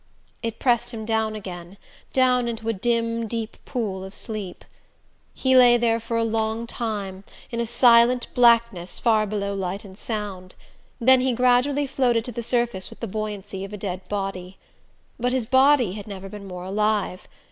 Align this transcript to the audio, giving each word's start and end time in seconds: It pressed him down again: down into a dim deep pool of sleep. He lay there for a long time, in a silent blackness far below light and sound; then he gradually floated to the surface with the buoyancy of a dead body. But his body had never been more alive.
It 0.41 0.57
pressed 0.57 0.89
him 0.89 1.05
down 1.05 1.35
again: 1.35 1.77
down 2.11 2.47
into 2.47 2.67
a 2.67 2.73
dim 2.73 3.27
deep 3.27 3.57
pool 3.65 4.03
of 4.03 4.15
sleep. 4.15 4.65
He 5.35 5.55
lay 5.55 5.77
there 5.77 5.99
for 5.99 6.17
a 6.17 6.23
long 6.23 6.65
time, 6.65 7.23
in 7.51 7.59
a 7.59 7.67
silent 7.67 8.25
blackness 8.33 8.99
far 8.99 9.27
below 9.27 9.53
light 9.53 9.85
and 9.85 9.95
sound; 9.95 10.55
then 10.99 11.21
he 11.21 11.33
gradually 11.33 11.85
floated 11.85 12.25
to 12.25 12.31
the 12.31 12.41
surface 12.41 12.89
with 12.89 12.99
the 12.99 13.05
buoyancy 13.07 13.63
of 13.63 13.73
a 13.73 13.77
dead 13.77 14.01
body. 14.09 14.57
But 15.19 15.33
his 15.33 15.45
body 15.45 15.91
had 15.93 16.07
never 16.07 16.27
been 16.29 16.47
more 16.47 16.63
alive. 16.63 17.27